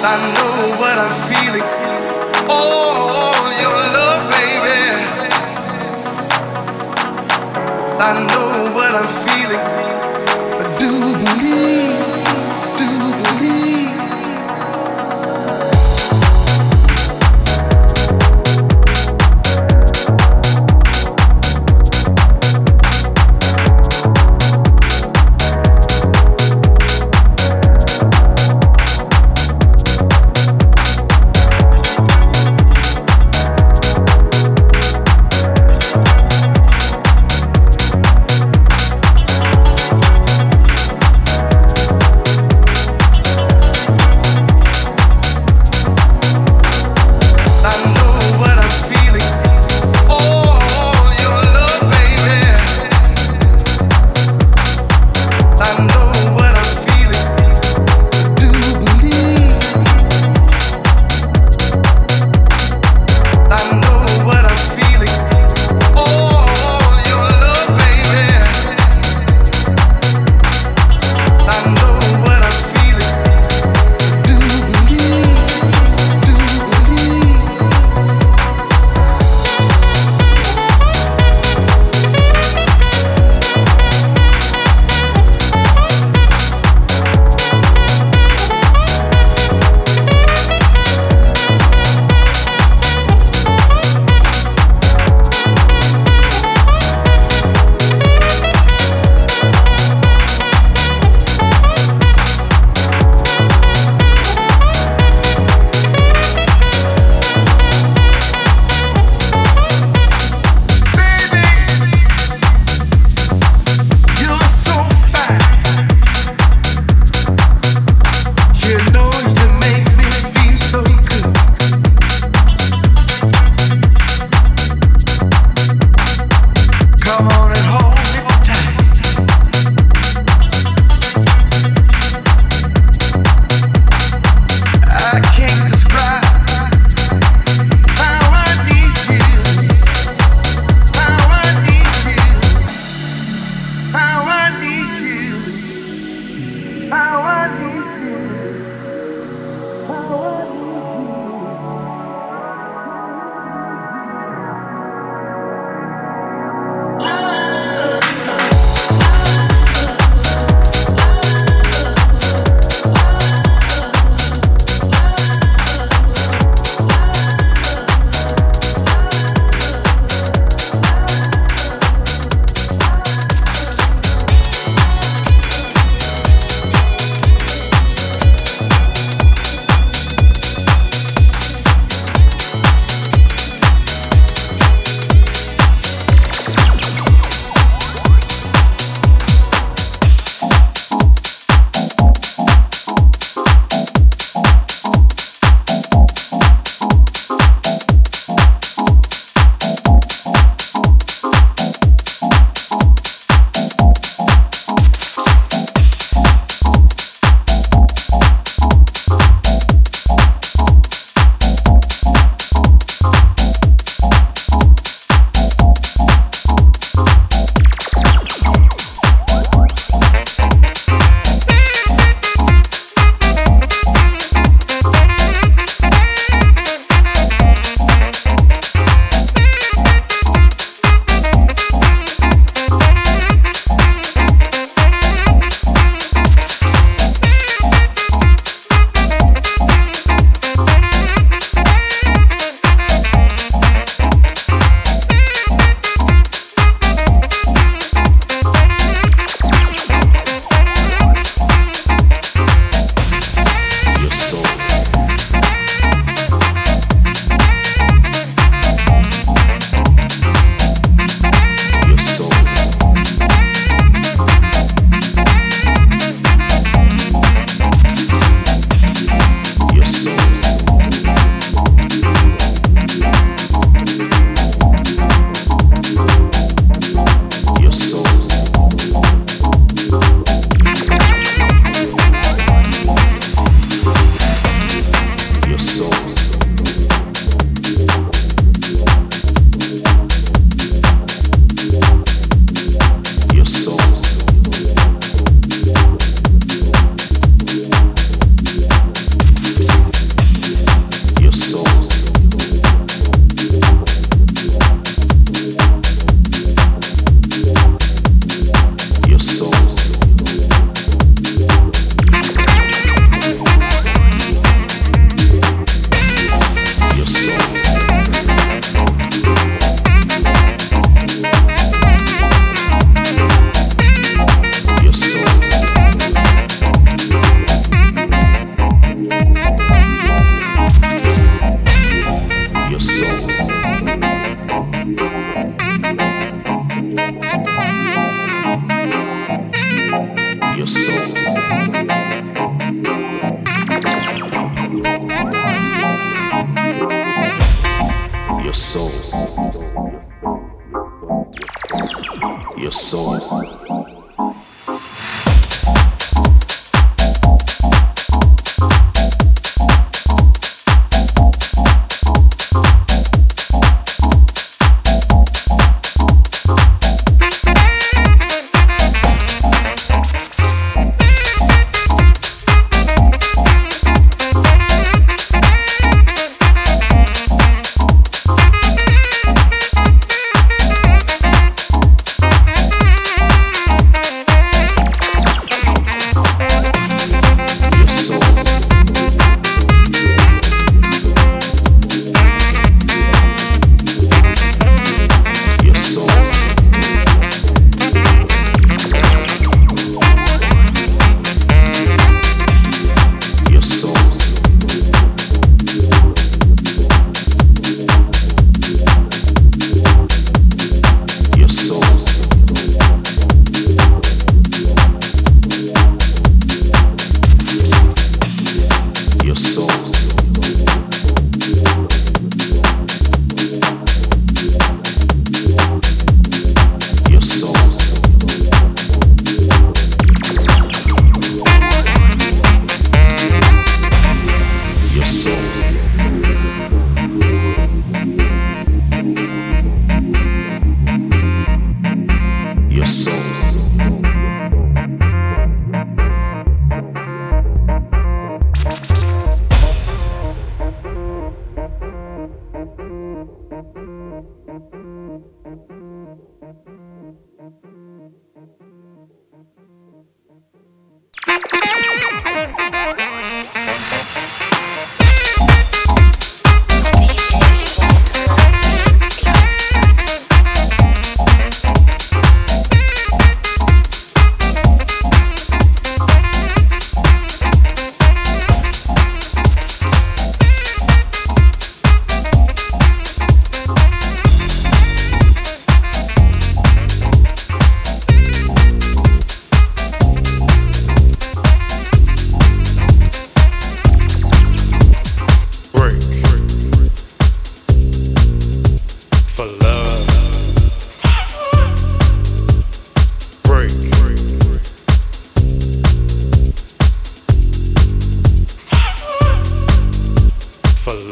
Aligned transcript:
I 0.00 0.16
know 0.34 0.76
what 0.80 0.96
I'm 0.98 1.12
feeling. 1.28 1.68
Your 3.62 3.80
love, 3.96 4.30
baby. 4.30 4.78
I 7.98 8.26
know 8.28 8.74
what 8.74 8.94
I'm 8.94 9.08
feeling. 9.08 9.27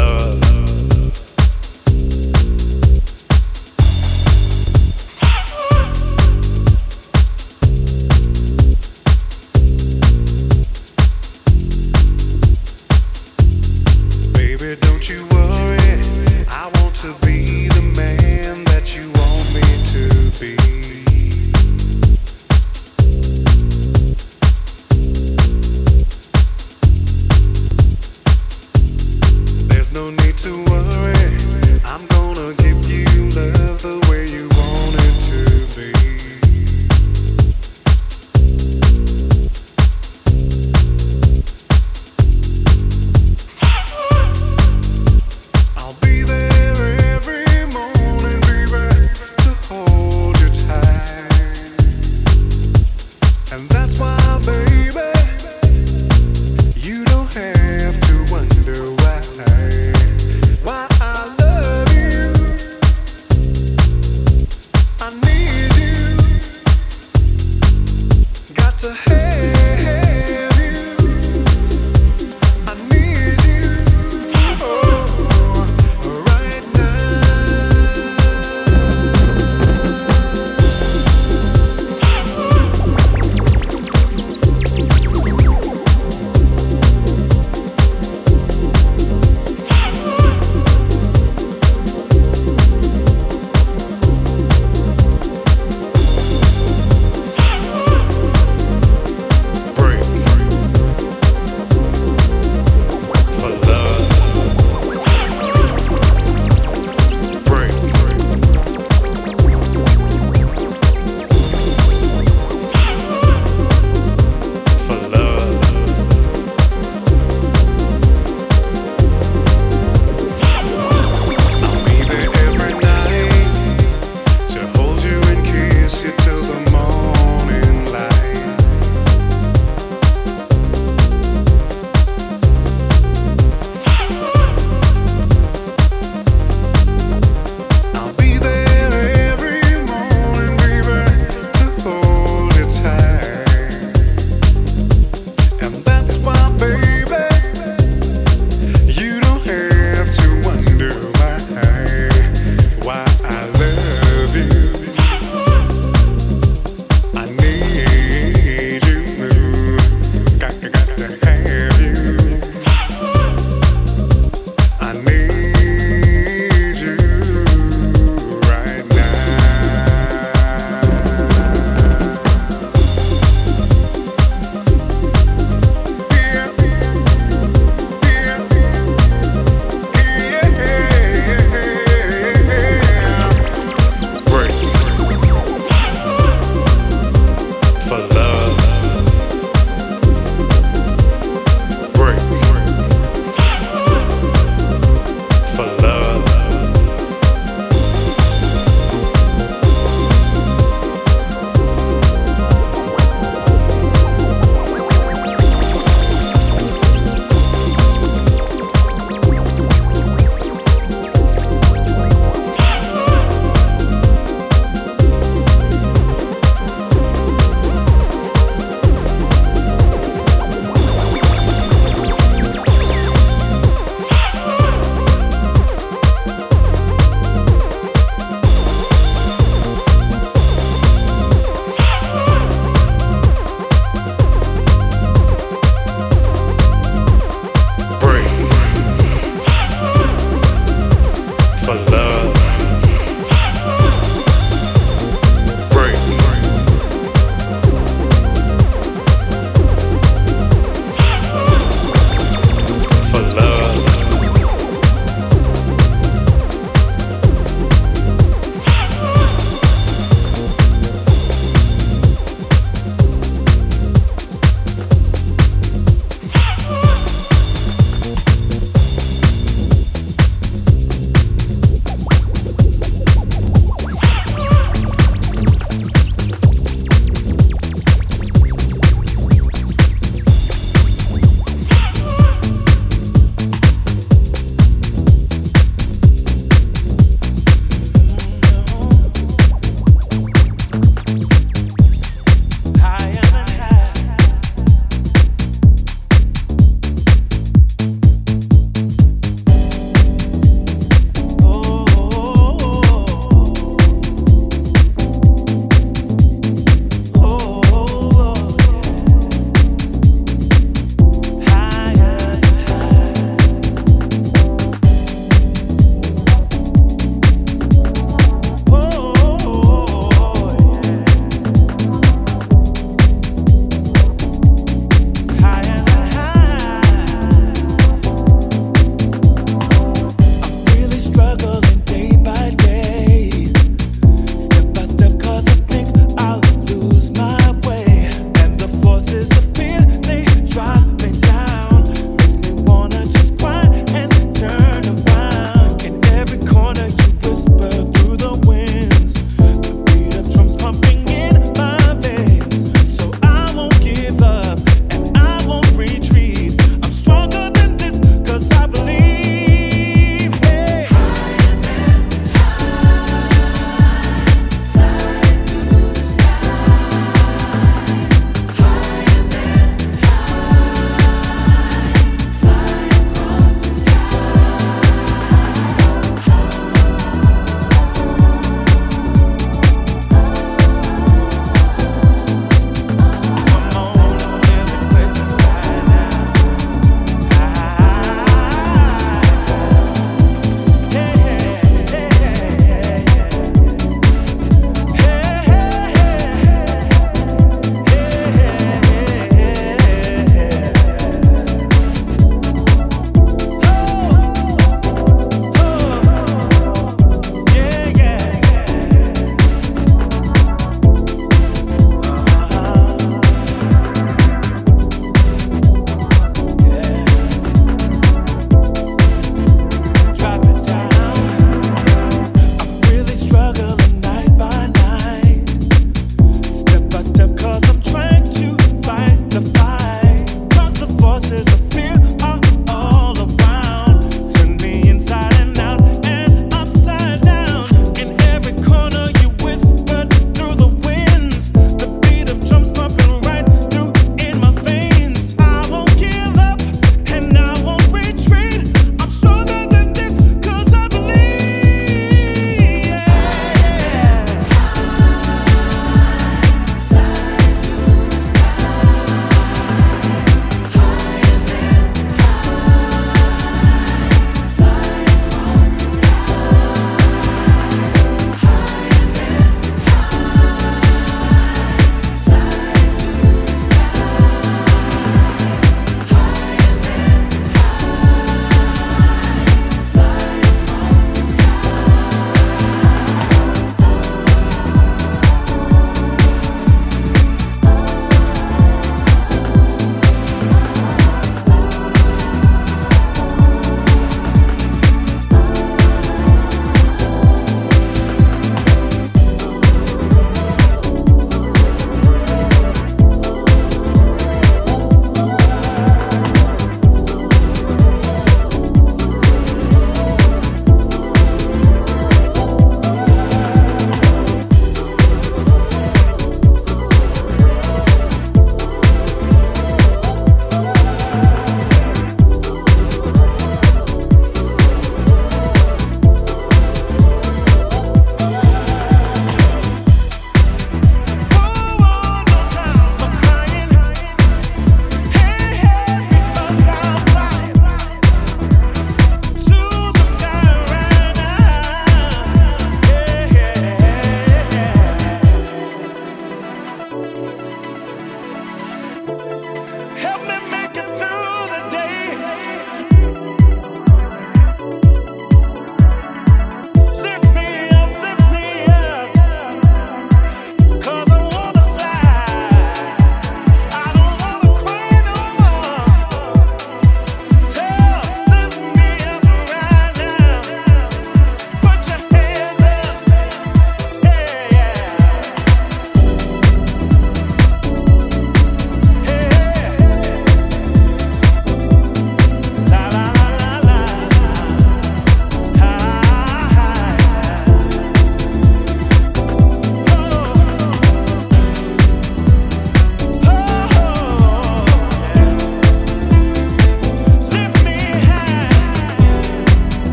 Love. 0.00 0.49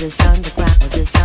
Underground, 0.00 1.21